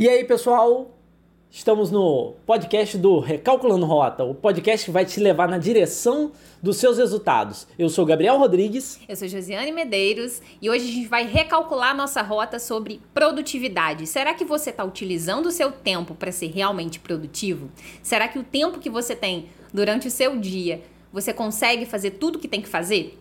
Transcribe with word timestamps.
E 0.00 0.08
aí, 0.08 0.22
pessoal? 0.22 0.96
Estamos 1.50 1.90
no 1.90 2.36
podcast 2.46 2.96
do 2.96 3.18
Recalculando 3.18 3.84
Rota, 3.84 4.22
o 4.22 4.32
podcast 4.32 4.86
que 4.86 4.92
vai 4.92 5.04
te 5.04 5.18
levar 5.18 5.48
na 5.48 5.58
direção 5.58 6.30
dos 6.62 6.76
seus 6.76 6.98
resultados. 6.98 7.66
Eu 7.76 7.88
sou 7.88 8.06
Gabriel 8.06 8.38
Rodrigues. 8.38 9.00
Eu 9.08 9.16
sou 9.16 9.26
Josiane 9.26 9.72
Medeiros 9.72 10.40
e 10.62 10.70
hoje 10.70 10.88
a 10.88 10.92
gente 10.92 11.08
vai 11.08 11.26
recalcular 11.26 11.96
nossa 11.96 12.22
rota 12.22 12.60
sobre 12.60 13.00
produtividade. 13.12 14.06
Será 14.06 14.34
que 14.34 14.44
você 14.44 14.70
está 14.70 14.84
utilizando 14.84 15.46
o 15.46 15.50
seu 15.50 15.72
tempo 15.72 16.14
para 16.14 16.30
ser 16.30 16.52
realmente 16.52 17.00
produtivo? 17.00 17.68
Será 18.00 18.28
que 18.28 18.38
o 18.38 18.44
tempo 18.44 18.78
que 18.78 18.88
você 18.88 19.16
tem 19.16 19.46
durante 19.74 20.06
o 20.06 20.12
seu 20.12 20.38
dia 20.38 20.80
você 21.12 21.32
consegue 21.32 21.84
fazer 21.84 22.12
tudo 22.12 22.36
o 22.36 22.38
que 22.38 22.46
tem 22.46 22.62
que 22.62 22.68
fazer? 22.68 23.18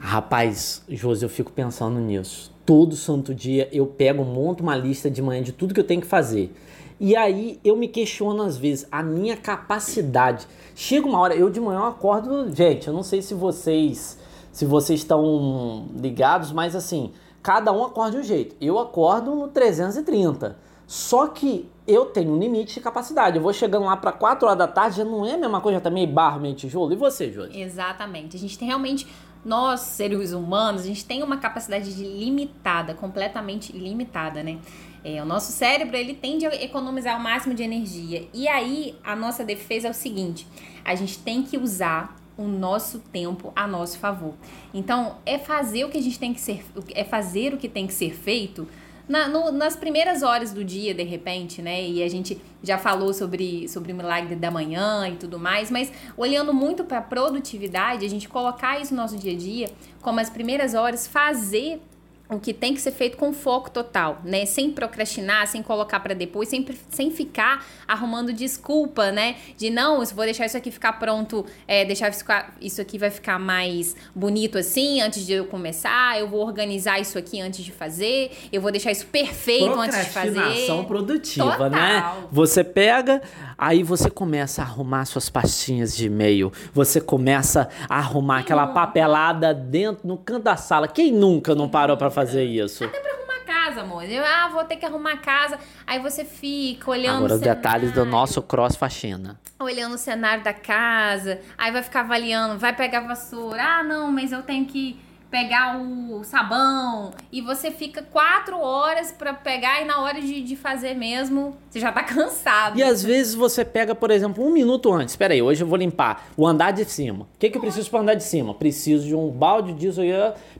Rapaz, 0.00 0.82
Josi, 0.88 1.24
eu 1.24 1.28
fico 1.28 1.52
pensando 1.52 2.00
nisso. 2.00 2.55
Todo 2.66 2.96
santo 2.96 3.32
dia 3.32 3.68
eu 3.72 3.86
pego, 3.86 4.24
monto 4.24 4.62
uma 4.62 4.76
lista 4.76 5.08
de 5.08 5.22
manhã 5.22 5.42
de 5.42 5.52
tudo 5.52 5.72
que 5.72 5.80
eu 5.80 5.86
tenho 5.86 6.00
que 6.00 6.06
fazer. 6.06 6.52
E 6.98 7.14
aí 7.14 7.60
eu 7.64 7.76
me 7.76 7.86
questiono 7.86 8.42
às 8.42 8.56
vezes 8.56 8.86
a 8.90 9.02
minha 9.02 9.36
capacidade. 9.36 10.46
Chega 10.74 11.06
uma 11.06 11.18
hora, 11.18 11.34
eu 11.34 11.48
de 11.48 11.60
manhã 11.60 11.78
eu 11.78 11.84
acordo, 11.84 12.52
gente, 12.54 12.88
eu 12.88 12.92
não 12.92 13.02
sei 13.02 13.22
se 13.22 13.32
vocês 13.32 14.18
se 14.50 14.64
vocês 14.64 15.00
estão 15.00 15.86
ligados, 15.94 16.50
mas 16.50 16.74
assim, 16.74 17.12
cada 17.42 17.70
um 17.72 17.84
acorda 17.84 18.12
de 18.12 18.18
um 18.18 18.22
jeito. 18.22 18.56
Eu 18.58 18.78
acordo 18.78 19.34
no 19.34 19.48
330. 19.48 20.56
Só 20.86 21.28
que 21.28 21.68
eu 21.86 22.06
tenho 22.06 22.32
um 22.32 22.38
limite 22.38 22.74
de 22.74 22.80
capacidade. 22.80 23.36
Eu 23.36 23.42
vou 23.42 23.52
chegando 23.52 23.86
lá 23.86 23.96
para 23.96 24.12
4 24.12 24.46
horas 24.46 24.58
da 24.58 24.68
tarde, 24.68 24.98
já 24.98 25.04
não 25.04 25.26
é 25.26 25.34
a 25.34 25.38
mesma 25.38 25.60
coisa, 25.60 25.78
já 25.78 25.82
tá 25.82 25.90
meio 25.90 26.06
barro, 26.06 26.40
meio 26.40 26.54
tijolo. 26.54 26.92
E 26.92 26.96
você, 26.96 27.32
Josi? 27.32 27.60
Exatamente. 27.60 28.36
A 28.36 28.38
gente 28.38 28.56
tem 28.58 28.68
realmente 28.68 29.06
nós, 29.44 29.80
seres 29.80 30.32
humanos, 30.32 30.82
a 30.82 30.86
gente 30.86 31.04
tem 31.04 31.22
uma 31.22 31.36
capacidade 31.36 31.94
de 31.94 32.04
limitada, 32.04 32.94
completamente 32.94 33.76
limitada, 33.76 34.42
né? 34.42 34.58
É, 35.04 35.22
o 35.22 35.24
nosso 35.24 35.52
cérebro 35.52 35.96
ele 35.96 36.14
tende 36.14 36.44
a 36.46 36.54
economizar 36.62 37.16
o 37.16 37.22
máximo 37.22 37.54
de 37.54 37.62
energia. 37.62 38.28
E 38.34 38.48
aí 38.48 38.96
a 39.04 39.14
nossa 39.14 39.44
defesa 39.44 39.86
é 39.86 39.90
o 39.90 39.94
seguinte: 39.94 40.46
a 40.84 40.94
gente 40.96 41.18
tem 41.18 41.42
que 41.42 41.56
usar 41.56 42.16
o 42.36 42.42
nosso 42.42 42.98
tempo 42.98 43.52
a 43.54 43.66
nosso 43.66 43.98
favor. 43.98 44.34
Então 44.74 45.16
é 45.24 45.38
fazer 45.38 45.84
o 45.84 45.88
que 45.88 45.98
a 45.98 46.02
gente 46.02 46.18
tem 46.18 46.34
que 46.34 46.40
ser, 46.40 46.64
é 46.92 47.04
fazer 47.04 47.54
o 47.54 47.56
que 47.56 47.68
tem 47.68 47.86
que 47.86 47.94
ser 47.94 48.14
feito 48.14 48.66
na, 49.08 49.28
no, 49.28 49.52
nas 49.52 49.76
primeiras 49.76 50.22
horas 50.22 50.52
do 50.52 50.64
dia, 50.64 50.92
de 50.92 51.02
repente, 51.02 51.62
né? 51.62 51.86
E 51.86 52.02
a 52.02 52.08
gente 52.08 52.40
já 52.62 52.76
falou 52.76 53.12
sobre, 53.12 53.68
sobre 53.68 53.92
o 53.92 53.94
milagre 53.94 54.34
da 54.34 54.50
manhã 54.50 55.08
e 55.08 55.16
tudo 55.16 55.38
mais, 55.38 55.70
mas 55.70 55.92
olhando 56.16 56.52
muito 56.52 56.84
para 56.84 56.98
a 56.98 57.02
produtividade, 57.02 58.04
a 58.04 58.08
gente 58.08 58.28
colocar 58.28 58.80
isso 58.80 58.94
no 58.94 59.00
nosso 59.02 59.16
dia 59.16 59.32
a 59.32 59.36
dia, 59.36 59.70
como 60.02 60.18
as 60.18 60.28
primeiras 60.28 60.74
horas, 60.74 61.06
fazer 61.06 61.80
o 62.28 62.40
que 62.40 62.52
tem 62.52 62.74
que 62.74 62.80
ser 62.80 62.90
feito 62.90 63.16
com 63.16 63.32
foco 63.32 63.70
total, 63.70 64.20
né? 64.24 64.44
Sem 64.46 64.70
procrastinar, 64.70 65.46
sem 65.46 65.62
colocar 65.62 66.00
para 66.00 66.14
depois, 66.14 66.48
sem, 66.48 66.66
sem 66.88 67.10
ficar 67.10 67.64
arrumando 67.86 68.32
desculpa, 68.32 69.12
né? 69.12 69.36
De 69.56 69.70
não, 69.70 70.00
eu 70.00 70.06
vou 70.08 70.24
deixar 70.24 70.46
isso 70.46 70.56
aqui 70.56 70.70
ficar 70.70 70.94
pronto, 70.94 71.46
é, 71.68 71.84
deixar 71.84 72.10
isso, 72.10 72.24
isso 72.60 72.80
aqui 72.80 72.98
vai 72.98 73.10
ficar 73.10 73.38
mais 73.38 73.94
bonito 74.14 74.58
assim 74.58 75.00
antes 75.00 75.24
de 75.24 75.34
eu 75.34 75.46
começar, 75.46 76.18
eu 76.18 76.28
vou 76.28 76.44
organizar 76.44 77.00
isso 77.00 77.16
aqui 77.16 77.40
antes 77.40 77.64
de 77.64 77.70
fazer, 77.70 78.32
eu 78.52 78.60
vou 78.60 78.72
deixar 78.72 78.90
isso 78.90 79.06
perfeito 79.06 79.78
antes 79.78 79.96
de 79.96 80.10
fazer. 80.10 80.32
Procrastinação 80.32 80.84
produtiva, 80.84 81.68
né? 81.70 82.00
Total. 82.00 82.20
né? 82.22 82.28
Você 82.32 82.64
pega, 82.64 83.22
aí 83.56 83.82
você 83.82 84.10
começa 84.10 84.62
a 84.62 84.64
arrumar 84.64 85.04
suas 85.04 85.30
pastinhas 85.30 85.96
de 85.96 86.06
e-mail, 86.06 86.52
você 86.72 87.00
começa 87.00 87.68
a 87.88 87.98
arrumar 87.98 88.36
Quem 88.36 88.44
aquela 88.44 88.66
nunca? 88.66 88.74
papelada 88.74 89.54
dentro 89.54 90.08
no 90.08 90.16
canto 90.16 90.42
da 90.44 90.56
sala. 90.56 90.88
Quem 90.88 91.12
nunca 91.12 91.54
não 91.54 91.68
parou 91.68 91.96
para 91.96 92.10
fazer 92.16 92.44
isso. 92.44 92.82
Até 92.82 92.98
pra 92.98 93.12
arrumar 93.12 93.40
casa, 93.44 93.80
amor. 93.82 94.04
Eu, 94.04 94.24
ah, 94.24 94.48
vou 94.48 94.64
ter 94.64 94.76
que 94.76 94.86
arrumar 94.86 95.18
casa. 95.18 95.58
Aí 95.86 95.98
você 95.98 96.24
fica 96.24 96.90
olhando 96.90 97.18
Agora 97.18 97.34
os 97.34 97.40
detalhes 97.40 97.92
do 97.92 98.06
nosso 98.06 98.40
cross 98.40 98.74
faxina. 98.74 99.38
Olhando 99.60 99.96
o 99.96 99.98
cenário 99.98 100.42
da 100.42 100.54
casa. 100.54 101.40
Aí 101.58 101.70
vai 101.70 101.82
ficar 101.82 102.00
avaliando, 102.00 102.58
vai 102.58 102.74
pegar 102.74 103.00
vassoura. 103.00 103.62
Ah, 103.62 103.82
não, 103.82 104.10
mas 104.10 104.32
eu 104.32 104.42
tenho 104.42 104.64
que 104.64 104.98
pegar 105.36 105.78
o 105.78 106.24
sabão 106.24 107.12
e 107.30 107.42
você 107.42 107.70
fica 107.70 108.02
quatro 108.02 108.58
horas 108.58 109.12
para 109.12 109.34
pegar 109.34 109.82
e 109.82 109.84
na 109.84 110.00
hora 110.00 110.18
de, 110.18 110.40
de 110.40 110.56
fazer 110.56 110.94
mesmo 110.94 111.54
você 111.68 111.78
já 111.78 111.92
tá 111.92 112.00
cansado. 112.04 112.78
E 112.78 112.82
às 112.82 113.02
vezes 113.02 113.34
você 113.34 113.62
pega, 113.62 113.94
por 113.94 114.10
exemplo, 114.10 114.42
um 114.42 114.50
minuto 114.50 114.90
antes. 114.90 115.12
Espera 115.12 115.34
aí, 115.34 115.42
hoje 115.42 115.62
eu 115.62 115.66
vou 115.66 115.76
limpar 115.76 116.26
o 116.38 116.46
andar 116.46 116.70
de 116.70 116.86
cima. 116.86 117.24
O 117.24 117.38
que, 117.38 117.50
que 117.50 117.58
eu 117.58 117.60
preciso 117.60 117.90
para 117.90 118.00
andar 118.00 118.14
de 118.14 118.24
cima? 118.24 118.54
Preciso 118.54 119.06
de 119.06 119.14
um 119.14 119.30
balde 119.30 119.74
disso. 119.74 120.00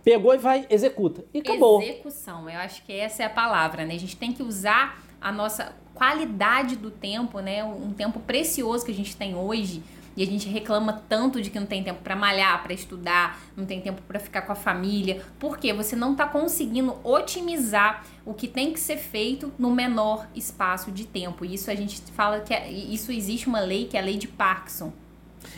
Pegou 0.04 0.34
e 0.34 0.38
vai, 0.38 0.66
executa. 0.68 1.24
E 1.32 1.38
acabou. 1.38 1.80
Execução, 1.80 2.50
eu 2.50 2.60
acho 2.60 2.84
que 2.84 2.92
essa 2.92 3.22
é 3.22 3.26
a 3.26 3.30
palavra, 3.30 3.86
né? 3.86 3.94
A 3.94 3.98
gente 3.98 4.16
tem 4.16 4.30
que 4.30 4.42
usar 4.42 5.02
a 5.18 5.32
nossa 5.32 5.74
qualidade 5.94 6.76
do 6.76 6.90
tempo, 6.90 7.40
né? 7.40 7.64
Um 7.64 7.94
tempo 7.94 8.20
precioso 8.20 8.84
que 8.84 8.92
a 8.92 8.94
gente 8.94 9.16
tem 9.16 9.34
hoje 9.34 9.82
e 10.16 10.22
a 10.22 10.26
gente 10.26 10.48
reclama 10.48 11.04
tanto 11.08 11.42
de 11.42 11.50
que 11.50 11.60
não 11.60 11.66
tem 11.66 11.82
tempo 11.82 12.00
para 12.02 12.16
malhar, 12.16 12.62
para 12.62 12.72
estudar, 12.72 13.40
não 13.56 13.66
tem 13.66 13.80
tempo 13.80 14.00
para 14.02 14.18
ficar 14.18 14.42
com 14.42 14.52
a 14.52 14.56
família, 14.56 15.22
porque 15.38 15.72
você 15.72 15.94
não 15.94 16.12
está 16.12 16.26
conseguindo 16.26 16.96
otimizar 17.04 18.04
o 18.24 18.32
que 18.32 18.48
tem 18.48 18.72
que 18.72 18.80
ser 18.80 18.96
feito 18.96 19.52
no 19.58 19.70
menor 19.70 20.26
espaço 20.34 20.90
de 20.90 21.04
tempo. 21.04 21.44
E 21.44 21.54
isso 21.54 21.70
a 21.70 21.74
gente 21.74 22.00
fala 22.12 22.40
que 22.40 22.54
é, 22.54 22.70
isso 22.70 23.12
existe 23.12 23.46
uma 23.46 23.60
lei 23.60 23.86
que 23.86 23.96
é 23.96 24.00
a 24.00 24.04
lei 24.04 24.16
de 24.16 24.26
Parkinson. 24.26 24.92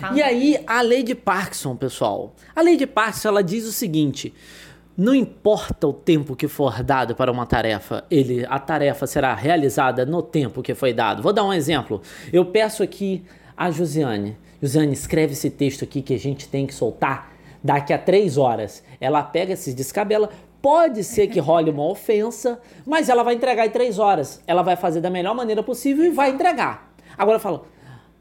Fala 0.01 0.17
e 0.19 0.23
aí, 0.23 0.63
a 0.67 0.81
lei 0.83 1.03
de 1.03 1.15
Parkinson, 1.15 1.77
pessoal. 1.77 2.35
A 2.55 2.61
lei 2.61 2.77
de 2.77 2.87
Parkinson, 2.87 3.29
ela 3.29 3.43
diz 3.43 3.65
o 3.65 3.73
seguinte: 3.73 4.35
não 4.97 5.15
importa 5.15 5.87
o 5.87 5.93
tempo 5.93 6.35
que 6.35 6.49
for 6.49 6.83
dado 6.83 7.15
para 7.15 7.31
uma 7.31 7.47
tarefa, 7.47 8.05
ele, 8.11 8.45
a 8.49 8.59
tarefa 8.59 9.07
será 9.07 9.33
realizada 9.33 10.05
no 10.05 10.21
tempo 10.21 10.61
que 10.61 10.75
foi 10.75 10.93
dado. 10.93 11.23
Vou 11.23 11.33
dar 11.33 11.45
um 11.45 11.53
exemplo. 11.53 12.03
Eu 12.33 12.45
peço 12.45 12.83
aqui 12.83 13.25
a 13.57 13.71
Josiane, 13.71 14.37
Josiane, 14.61 14.93
escreve 14.93 15.33
esse 15.33 15.51
texto 15.51 15.85
aqui 15.85 16.03
que 16.03 16.15
a 16.15 16.19
gente 16.19 16.49
tem 16.49 16.67
que 16.67 16.75
soltar 16.75 17.33
daqui 17.63 17.93
a 17.93 17.99
três 17.99 18.37
horas. 18.37 18.83
Ela 19.01 19.23
pega, 19.23 19.55
se 19.57 19.73
descabela. 19.73 20.31
Pode 20.61 21.05
ser 21.05 21.29
que 21.29 21.39
role 21.39 21.71
uma 21.71 21.85
ofensa, 21.85 22.61
mas 22.85 23.09
ela 23.09 23.23
vai 23.23 23.35
entregar 23.35 23.67
em 23.67 23.71
três 23.71 23.99
horas. 23.99 24.43
Ela 24.47 24.63
vai 24.63 24.75
fazer 24.75 25.01
da 25.01 25.09
melhor 25.09 25.35
maneira 25.35 25.63
possível 25.63 26.05
e 26.05 26.11
vai 26.11 26.31
entregar. 26.31 26.93
Agora 27.17 27.37
eu 27.37 27.41
falo, 27.41 27.65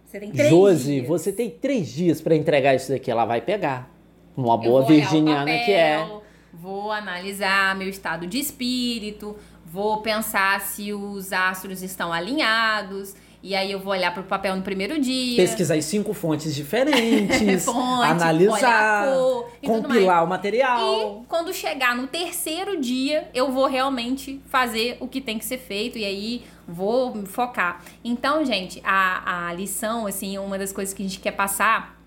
você 0.05 0.19
tem 0.19 0.31
três 0.31 0.49
Josi, 0.49 0.95
dias. 0.95 1.07
você 1.07 1.31
tem 1.31 1.49
três 1.49 1.87
dias 1.89 2.21
para 2.21 2.35
entregar 2.35 2.75
isso 2.75 2.91
daqui. 2.91 3.09
Ela 3.09 3.25
vai 3.25 3.41
pegar. 3.41 3.89
Uma 4.35 4.55
boa 4.55 4.83
virginiana 4.83 5.45
papel, 5.45 5.65
que 5.65 5.71
é. 5.71 6.07
Vou 6.53 6.91
analisar 6.91 7.75
meu 7.75 7.89
estado 7.89 8.27
de 8.27 8.39
espírito, 8.39 9.35
vou 9.65 10.01
pensar 10.01 10.61
se 10.61 10.93
os 10.93 11.33
astros 11.33 11.81
estão 11.81 12.13
alinhados 12.13 13.15
e 13.47 13.55
aí 13.55 13.71
eu 13.71 13.79
vou 13.79 13.93
olhar 13.93 14.13
para 14.13 14.19
o 14.19 14.25
papel 14.25 14.57
no 14.57 14.61
primeiro 14.61 14.99
dia. 14.99 15.37
Pesquisar 15.37 15.77
em 15.77 15.81
cinco 15.81 16.13
fontes 16.13 16.53
diferentes. 16.53 17.63
Fonte, 17.63 18.11
analisar. 18.11 19.07
Cor, 19.15 19.49
compilar 19.65 20.25
o 20.25 20.27
material. 20.27 21.21
E 21.23 21.25
quando 21.27 21.53
chegar 21.53 21.95
no 21.95 22.07
terceiro 22.07 22.77
dia, 22.81 23.29
eu 23.33 23.49
vou 23.49 23.65
realmente 23.65 24.41
fazer 24.49 24.97
o 24.99 25.07
que 25.07 25.21
tem 25.21 25.39
que 25.39 25.45
ser 25.45 25.59
feito. 25.59 25.97
E 25.97 26.03
aí 26.03 26.43
vou 26.67 27.25
focar. 27.25 27.81
Então, 28.03 28.43
gente, 28.43 28.81
a, 28.83 29.47
a 29.47 29.53
lição, 29.53 30.05
assim, 30.05 30.37
uma 30.37 30.57
das 30.57 30.73
coisas 30.73 30.93
que 30.93 31.01
a 31.01 31.05
gente 31.07 31.21
quer 31.21 31.31
passar 31.31 31.97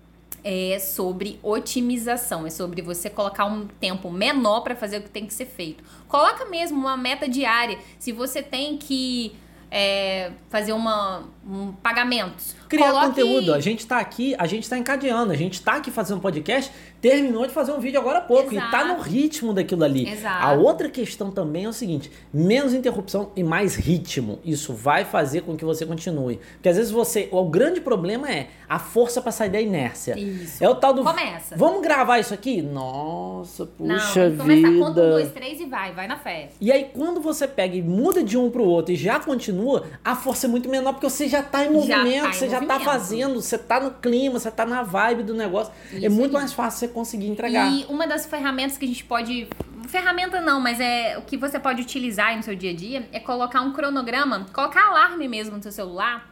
é 0.43 0.77
sobre 0.77 1.39
otimização, 1.41 2.45
é 2.45 2.51
sobre 2.51 2.83
você 2.83 3.09
colocar 3.09 3.45
um 3.45 3.65
tempo 3.65 4.11
menor 4.11 4.61
para 4.61 4.75
fazer 4.75 4.99
o 4.99 5.01
que 5.01 5.09
tem 5.09 5.25
que 5.25 5.33
ser 5.33 5.47
feito. 5.47 5.83
Coloca 6.07 6.45
mesmo 6.45 6.77
uma 6.77 6.95
meta 6.95 7.27
diária. 7.27 7.79
Se 7.97 8.11
você 8.11 8.43
tem 8.43 8.77
que 8.77 9.35
é, 9.71 10.31
fazer 10.49 10.73
uma, 10.73 11.23
um 11.47 11.71
pagamentos. 11.71 12.55
Criar 12.69 12.91
Coloque... 12.91 13.07
conteúdo. 13.07 13.53
A 13.53 13.59
gente 13.59 13.85
tá 13.85 13.97
aqui, 13.97 14.35
a 14.37 14.45
gente 14.45 14.69
tá 14.69 14.77
encadeando, 14.77 15.31
a 15.31 15.35
gente 15.35 15.61
tá 15.61 15.73
aqui 15.73 15.91
fazendo 15.91 16.21
podcast, 16.21 16.71
terminou 17.01 17.45
de 17.45 17.51
fazer 17.51 17.71
um 17.71 17.79
vídeo 17.79 17.99
agora 17.99 18.19
há 18.19 18.21
pouco 18.21 18.53
Exato. 18.53 18.67
e 18.67 18.71
tá 18.71 18.85
no 18.85 19.01
ritmo 19.01 19.53
daquilo 19.53 19.83
ali. 19.83 20.07
Exato. 20.07 20.45
A 20.45 20.53
outra 20.53 20.89
questão 20.89 21.31
também 21.31 21.65
é 21.65 21.69
o 21.69 21.73
seguinte: 21.73 22.11
menos 22.33 22.73
interrupção 22.73 23.31
e 23.35 23.43
mais 23.43 23.75
ritmo. 23.75 24.39
Isso 24.45 24.73
vai 24.73 25.03
fazer 25.03 25.41
com 25.41 25.57
que 25.57 25.65
você 25.65 25.85
continue. 25.85 26.39
Porque 26.53 26.69
às 26.69 26.77
vezes 26.77 26.91
você. 26.91 27.27
O 27.31 27.45
grande 27.45 27.81
problema 27.81 28.29
é 28.31 28.47
a 28.69 28.79
força 28.79 29.21
para 29.21 29.31
sair 29.31 29.49
da 29.49 29.59
inércia. 29.59 30.17
Isso. 30.17 30.63
É 30.63 30.69
o 30.69 30.75
tal 30.75 30.93
do. 30.93 31.03
Começa. 31.03 31.55
Vamos 31.57 31.81
gravar 31.81 32.19
isso 32.19 32.33
aqui? 32.33 32.61
Nossa, 32.61 33.65
puxa 33.65 34.29
Não, 34.29 34.29
vida. 34.31 34.43
Começa, 34.43 34.67
conta 34.79 35.01
um, 35.01 35.09
dois, 35.09 35.31
três 35.31 35.59
e 35.59 35.65
vai, 35.65 35.93
vai 35.93 36.07
na 36.07 36.17
fé. 36.17 36.49
E 36.61 36.71
aí, 36.71 36.89
quando 36.93 37.19
você 37.19 37.47
pega 37.47 37.75
e 37.75 37.81
muda 37.81 38.23
de 38.23 38.37
um 38.37 38.49
pro 38.49 38.63
outro 38.63 38.93
e 38.93 38.95
já 38.95 39.19
continua, 39.19 39.87
a 40.05 40.15
força 40.15 40.45
é 40.45 40.49
muito 40.49 40.69
menor 40.69 40.93
porque 40.93 41.09
você 41.09 41.27
já 41.31 41.41
tá 41.41 41.65
em 41.65 41.71
movimento, 41.71 41.95
já 41.95 42.21
tá 42.23 42.33
você 42.33 42.45
movimento. 42.45 42.69
já 42.69 42.79
tá 42.79 42.79
fazendo, 42.79 43.41
você 43.41 43.57
tá 43.57 43.79
no 43.79 43.91
clima, 43.91 44.39
você 44.39 44.51
tá 44.51 44.65
na 44.65 44.83
vibe 44.83 45.23
do 45.23 45.33
negócio. 45.33 45.73
É 45.91 45.97
isso 45.97 46.05
é 46.05 46.09
muito 46.09 46.33
mais 46.33 46.53
fácil 46.53 46.79
você 46.79 46.87
conseguir 46.87 47.27
entregar. 47.27 47.71
E 47.71 47.85
uma 47.85 48.05
das 48.05 48.25
ferramentas 48.25 48.77
que 48.77 48.85
a 48.85 48.87
gente 48.87 49.03
pode. 49.03 49.47
Ferramenta 49.87 50.39
não, 50.39 50.59
mas 50.59 50.79
é 50.79 51.17
o 51.17 51.21
que 51.23 51.35
você 51.35 51.59
pode 51.59 51.81
utilizar 51.81 52.35
no 52.37 52.43
seu 52.43 52.55
dia 52.55 52.71
a 52.71 52.75
dia 52.75 53.09
é 53.11 53.19
colocar 53.19 53.61
um 53.61 53.73
cronograma, 53.73 54.45
colocar 54.53 54.87
alarme 54.87 55.27
mesmo 55.27 55.57
no 55.57 55.63
seu 55.63 55.71
celular 55.71 56.31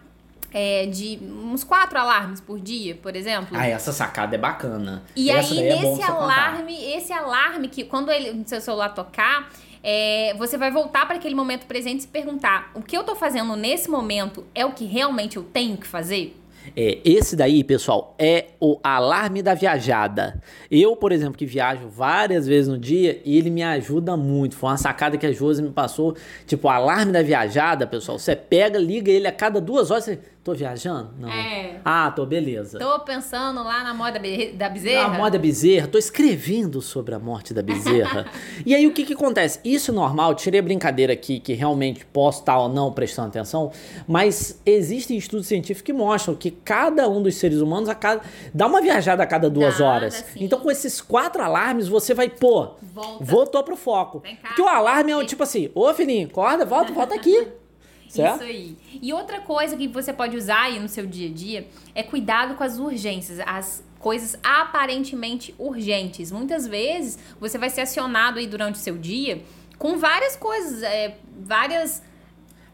é, 0.52 0.86
de 0.86 1.20
uns 1.22 1.64
quatro 1.64 1.98
alarmes 1.98 2.42
por 2.42 2.60
dia, 2.60 2.96
por 2.96 3.16
exemplo. 3.16 3.58
Ah, 3.58 3.68
essa 3.68 3.92
sacada 3.92 4.36
é 4.36 4.38
bacana. 4.38 5.04
E 5.16 5.30
essa 5.30 5.54
aí, 5.54 5.60
é 5.60 5.76
nesse 5.76 6.02
contar. 6.02 6.12
alarme, 6.12 6.94
esse 6.94 7.14
alarme 7.14 7.68
que 7.68 7.84
quando 7.84 8.12
ele, 8.12 8.34
no 8.34 8.48
seu 8.48 8.62
celular 8.62 8.90
tocar, 8.90 9.50
é, 9.84 10.34
você 10.38 10.58
vai 10.58 10.72
voltar 10.72 11.06
para 11.06 11.16
aquele 11.16 11.36
momento 11.36 11.66
presente 11.66 12.00
e 12.00 12.02
se 12.04 12.08
perguntar: 12.08 12.72
o 12.74 12.82
que 12.82 12.98
eu 12.98 13.04
tô 13.04 13.16
fazendo 13.16 13.56
nesse 13.56 13.90
momento 13.90 14.46
é 14.54 14.66
o 14.66 14.72
que 14.72 14.86
realmente 14.86 15.38
eu 15.38 15.44
tenho 15.44 15.78
que 15.78 15.88
fazer? 15.88 16.36
É, 16.76 17.00
esse 17.04 17.36
daí, 17.36 17.64
pessoal, 17.64 18.16
é 18.20 18.48
o 18.60 18.80
alarme 18.84 19.42
da 19.42 19.54
viajada. 19.54 20.42
Eu, 20.70 20.96
por 20.96 21.12
exemplo, 21.12 21.38
que 21.38 21.46
viajo 21.46 21.88
várias 21.88 22.46
vezes 22.46 22.68
no 22.68 22.78
dia, 22.78 23.22
ele 23.26 23.50
me 23.50 23.64
ajuda 23.64 24.16
muito. 24.16 24.56
Foi 24.56 24.70
uma 24.70 24.78
sacada 24.78 25.18
que 25.18 25.26
a 25.26 25.32
Josi 25.32 25.62
me 25.62 25.72
passou. 25.72 26.16
Tipo, 26.46 26.68
o 26.68 26.72
alarme 26.72 27.12
da 27.12 27.22
viajada, 27.22 27.88
pessoal, 27.88 28.20
você 28.20 28.36
pega, 28.36 28.78
liga 28.78 29.12
ele 29.12 29.28
a 29.28 29.32
cada 29.32 29.60
duas 29.60 29.90
horas. 29.90 30.06
Você, 30.06 30.20
tô 30.50 30.56
viajando? 30.56 31.10
Não. 31.20 31.30
É. 31.30 31.80
Ah, 31.86 32.12
tô, 32.12 32.26
beleza. 32.26 32.80
Tô 32.80 33.00
pensando 33.02 33.64
lá 33.64 33.84
na 33.84 33.94
moda 33.94 34.20
da 34.54 34.70
bezerra. 34.70 35.06
A 35.06 35.10
morte 35.18 35.34
da 35.34 35.40
bezerra, 35.40 35.88
tô 35.88 35.98
escrevendo 35.98 36.82
sobre 36.82 37.14
a 37.14 37.20
morte 37.20 37.54
da 37.54 37.62
bezerra. 37.62 38.26
e 38.66 38.74
aí 38.74 38.88
o 38.88 38.94
que 38.94 39.06
que 39.06 39.14
acontece? 39.14 39.60
Isso 39.64 39.92
é 39.92 39.94
normal, 39.94 40.34
tirei 40.34 40.60
a 40.60 40.64
brincadeira 40.64 41.14
aqui, 41.14 41.40
que 41.40 41.54
realmente 41.54 42.06
posso 42.06 42.40
estar 42.40 42.58
ou 42.60 42.70
não 42.70 42.92
prestando 42.92 43.28
atenção, 43.30 43.72
mas 44.08 44.60
existem 44.66 45.18
estudos 45.18 45.48
científicos 45.48 45.86
que 45.86 45.94
mostram 45.94 46.36
que 46.36 46.52
cada 46.52 47.08
um 47.08 47.22
dos 47.22 47.36
seres 47.36 47.60
humanos 47.60 47.88
a 47.90 47.96
cada, 47.96 48.22
dá 48.54 48.66
uma 48.68 48.82
viajada 48.82 49.22
a 49.22 49.28
cada 49.28 49.50
duas 49.50 49.78
Dá, 49.78 49.86
horas. 49.86 50.26
sim. 50.34 50.44
Então 50.44 50.60
com 50.60 50.72
esses 50.72 51.00
quatro 51.00 51.44
alarmes 51.44 51.88
você 51.88 52.14
vai, 52.14 52.30
pô, 52.30 52.72
Volta. 52.82 53.24
voltou 53.24 53.64
pro 53.64 53.76
foco. 53.76 54.20
Vem 54.20 54.36
cá. 54.36 54.50
Porque 54.50 54.62
o 54.62 54.68
alarme 54.68 55.12
é 55.12 55.18
um 55.18 55.26
tipo 55.26 55.44
assim, 55.44 55.70
ô 55.76 55.94
filhinho, 55.94 56.28
acorda, 56.28 56.66
volta, 56.66 56.92
volta 56.92 57.16
aqui. 57.16 57.48
Certo? 58.10 58.36
Isso 58.36 58.44
aí. 58.44 58.78
E 59.02 59.14
outra 59.14 59.40
coisa 59.42 59.78
que 59.78 59.88
você 59.88 60.12
pode 60.12 60.36
usar 60.36 60.64
aí 60.64 60.80
no 60.80 60.90
seu 60.90 61.06
dia 61.06 61.30
a 61.30 61.32
dia 61.32 61.68
é 61.94 62.02
cuidado 62.02 62.56
com 62.56 62.64
as 62.64 62.80
urgências, 62.80 63.40
as 63.46 63.84
coisas 64.00 64.38
aparentemente 64.44 65.54
urgentes. 65.60 66.32
Muitas 66.32 66.68
vezes 66.68 67.20
você 67.40 67.58
vai 67.58 67.70
ser 67.70 67.82
acionado 67.82 68.40
aí 68.40 68.48
durante 68.48 68.76
o 68.76 68.80
seu 68.80 68.98
dia 68.98 69.44
com 69.78 69.98
várias 69.98 70.36
coisas, 70.36 70.84
é, 70.84 71.18
várias. 71.40 72.04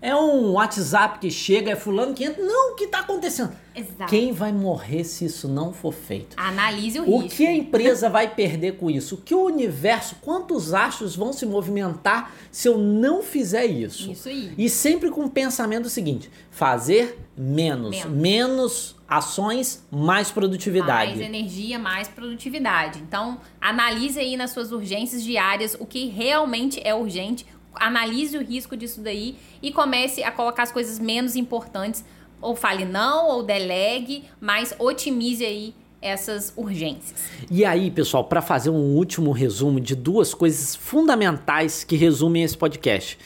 É 0.05 0.15
um 0.15 0.51
WhatsApp 0.51 1.17
que 1.17 1.31
chega, 1.31 1.71
é 1.71 1.75
fulano 1.75 2.13
que 2.13 2.23
entra. 2.23 2.43
Não, 2.43 2.73
o 2.73 2.75
que 2.75 2.85
tá 2.85 2.99
acontecendo? 2.99 3.51
Exato. 3.75 4.05
Quem 4.05 4.31
vai 4.31 4.51
morrer 4.53 5.03
se 5.03 5.25
isso 5.25 5.47
não 5.47 5.73
for 5.73 5.91
feito? 5.91 6.35
Analise 6.37 6.99
o, 6.99 7.09
O 7.09 7.17
risco. 7.21 7.37
que 7.37 7.47
a 7.47 7.51
empresa 7.51 8.07
vai 8.07 8.33
perder 8.33 8.77
com 8.77 8.91
isso? 8.91 9.15
O 9.15 9.17
que 9.17 9.33
o 9.33 9.43
universo, 9.43 10.17
quantos 10.21 10.75
astros 10.75 11.15
vão 11.15 11.33
se 11.33 11.45
movimentar 11.47 12.31
se 12.51 12.67
eu 12.67 12.77
não 12.77 13.23
fizer 13.23 13.65
isso? 13.65 14.11
Isso 14.11 14.29
aí. 14.29 14.53
E 14.55 14.69
sempre 14.69 15.09
com 15.09 15.25
o 15.25 15.29
pensamento 15.29 15.89
seguinte: 15.89 16.29
fazer 16.51 17.19
menos. 17.35 17.89
Menos. 17.89 18.11
Menos 18.15 18.95
ações, 19.07 19.83
mais 19.91 20.31
produtividade. 20.31 21.15
Mais 21.15 21.21
energia, 21.21 21.77
mais 21.77 22.07
produtividade. 22.07 22.99
Então, 22.99 23.39
analise 23.59 24.19
aí 24.19 24.37
nas 24.37 24.51
suas 24.51 24.71
urgências 24.71 25.23
diárias 25.23 25.75
o 25.79 25.85
que 25.85 26.07
realmente 26.07 26.79
é 26.83 26.93
urgente, 26.93 27.45
analise 27.75 28.37
o 28.37 28.43
risco 28.43 28.75
disso 28.75 29.01
daí 29.01 29.37
e 29.61 29.71
comece 29.71 30.23
a 30.23 30.31
colocar 30.31 30.63
as 30.63 30.71
coisas 30.71 30.99
menos 30.99 31.35
importantes. 31.35 32.03
Ou 32.41 32.55
fale 32.55 32.85
não, 32.85 33.29
ou 33.29 33.43
delegue, 33.43 34.25
mas 34.39 34.75
otimize 34.77 35.43
aí 35.43 35.73
essas 36.01 36.53
urgências. 36.55 37.23
E 37.49 37.65
aí, 37.65 37.89
pessoal, 37.89 38.23
para 38.25 38.41
fazer 38.41 38.69
um 38.69 38.95
último 38.95 39.31
resumo 39.31 39.79
de 39.79 39.95
duas 39.95 40.33
coisas 40.33 40.75
fundamentais 40.75 41.83
que 41.83 41.95
resumem 41.95 42.43
esse 42.43 42.57
podcast. 42.57 43.17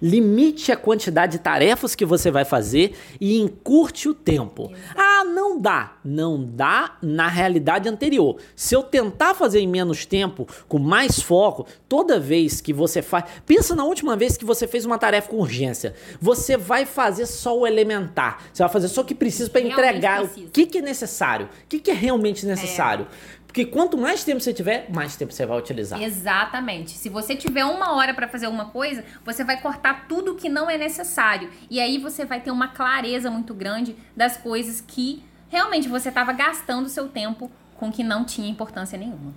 Limite 0.00 0.70
a 0.70 0.76
quantidade 0.76 1.32
de 1.32 1.38
tarefas 1.40 1.96
que 1.96 2.04
você 2.04 2.30
vai 2.30 2.44
fazer 2.44 2.96
e 3.20 3.38
encurte 3.40 4.08
o 4.08 4.14
tempo. 4.14 4.72
Ah, 4.94 5.07
não 5.28 5.60
dá. 5.60 5.92
Não 6.04 6.42
dá 6.42 6.96
na 7.02 7.28
realidade 7.28 7.88
anterior. 7.88 8.36
Se 8.56 8.74
eu 8.74 8.82
tentar 8.82 9.34
fazer 9.34 9.60
em 9.60 9.68
menos 9.68 10.04
tempo, 10.04 10.48
com 10.66 10.78
mais 10.78 11.20
foco, 11.20 11.66
toda 11.88 12.18
vez 12.18 12.60
que 12.60 12.72
você 12.72 13.02
faz. 13.02 13.24
Pensa 13.46 13.74
na 13.74 13.84
última 13.84 14.16
vez 14.16 14.36
que 14.36 14.44
você 14.44 14.66
fez 14.66 14.84
uma 14.84 14.98
tarefa 14.98 15.28
com 15.28 15.36
urgência. 15.36 15.94
Você 16.20 16.56
vai 16.56 16.84
fazer 16.86 17.26
só 17.26 17.56
o 17.56 17.66
elementar. 17.66 18.42
Você 18.52 18.62
vai 18.62 18.72
fazer 18.72 18.88
só 18.88 19.02
o 19.02 19.04
que 19.04 19.14
precisa 19.14 19.48
para 19.50 19.60
entregar. 19.60 20.22
precisa. 20.22 20.46
O 20.46 20.50
que, 20.50 20.66
que 20.66 20.78
é 20.78 20.82
necessário? 20.82 21.46
O 21.46 21.68
que, 21.68 21.78
que 21.78 21.90
é 21.90 21.94
realmente 21.94 22.46
necessário? 22.46 23.06
Porque 23.48 23.64
quanto 23.64 23.96
mais 23.96 24.22
tempo 24.22 24.40
você 24.40 24.52
tiver, 24.52 24.86
mais 24.90 25.16
tempo 25.16 25.32
você 25.32 25.46
vai 25.46 25.58
utilizar. 25.58 26.00
Exatamente. 26.00 26.90
Se 26.90 27.08
você 27.08 27.34
tiver 27.34 27.64
uma 27.64 27.96
hora 27.96 28.12
para 28.12 28.28
fazer 28.28 28.44
alguma 28.44 28.66
coisa, 28.66 29.02
você 29.24 29.42
vai 29.42 29.58
cortar 29.60 30.06
tudo 30.06 30.34
que 30.34 30.50
não 30.50 30.68
é 30.68 30.76
necessário. 30.76 31.48
E 31.70 31.80
aí 31.80 31.96
você 31.96 32.26
vai 32.26 32.40
ter 32.40 32.50
uma 32.50 32.68
clareza 32.68 33.30
muito 33.30 33.54
grande 33.54 33.96
das 34.14 34.36
coisas 34.36 34.82
que 34.86 35.24
realmente 35.48 35.88
você 35.88 36.10
estava 36.10 36.30
gastando 36.34 36.90
seu 36.90 37.08
tempo 37.08 37.50
com 37.78 37.90
que 37.90 38.04
não 38.04 38.22
tinha 38.22 38.48
importância 38.50 38.98
nenhuma. 38.98 39.32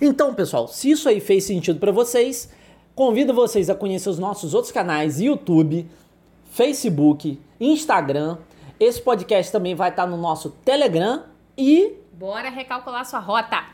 Então, 0.00 0.34
pessoal, 0.34 0.66
se 0.66 0.90
isso 0.90 1.08
aí 1.08 1.20
fez 1.20 1.44
sentido 1.44 1.78
para 1.78 1.92
vocês, 1.92 2.50
convido 2.96 3.32
vocês 3.32 3.70
a 3.70 3.76
conhecer 3.76 4.08
os 4.10 4.18
nossos 4.18 4.54
outros 4.54 4.72
canais: 4.72 5.20
YouTube, 5.20 5.88
Facebook, 6.50 7.40
Instagram. 7.60 8.38
Esse 8.80 9.00
podcast 9.00 9.52
também 9.52 9.76
vai 9.76 9.90
estar 9.90 10.04
no 10.04 10.16
nosso 10.16 10.50
Telegram 10.50 11.31
e 11.56 11.98
Bora 12.12 12.50
recalcular 12.50 13.04
sua 13.04 13.18
rota. 13.18 13.64